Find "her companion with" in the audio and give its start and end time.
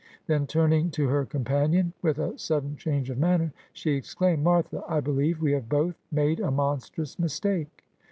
1.09-2.17